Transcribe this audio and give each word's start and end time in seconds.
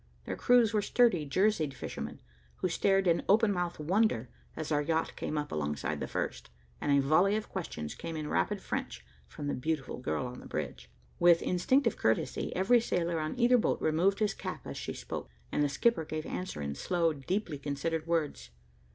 Their 0.25 0.35
crews 0.35 0.73
were 0.73 0.81
sturdy, 0.81 1.25
jerseyed 1.27 1.75
fishermen, 1.75 2.23
who 2.55 2.69
stared 2.69 3.05
in 3.05 3.21
open 3.29 3.53
mouthed 3.53 3.77
wonder, 3.77 4.29
as 4.55 4.71
our 4.71 4.81
yacht 4.81 5.15
came 5.15 5.37
up 5.37 5.51
alongside 5.51 5.99
the 5.99 6.07
first, 6.07 6.49
and 6.81 6.91
a 6.91 6.99
volley 6.99 7.35
of 7.35 7.49
questions 7.49 7.93
came 7.93 8.15
in 8.15 8.27
rapid 8.27 8.63
French 8.63 9.05
from 9.27 9.45
the 9.45 9.53
beautiful 9.53 9.99
girl 9.99 10.25
on 10.25 10.39
the 10.39 10.47
bridge. 10.47 10.89
With 11.19 11.43
instinctive 11.43 11.97
courtesy, 11.97 12.51
every 12.55 12.81
sailor 12.81 13.19
on 13.19 13.37
either 13.37 13.59
boat 13.59 13.79
removed 13.79 14.17
his 14.17 14.33
cap 14.33 14.65
as 14.65 14.75
she 14.75 14.93
spoke, 14.93 15.29
and 15.51 15.61
the 15.61 15.69
skipper 15.69 16.03
gave 16.03 16.25
answer 16.25 16.63
in 16.63 16.73
slow, 16.73 17.13
deeply 17.13 17.59
considered 17.59 18.07
words. 18.07 18.49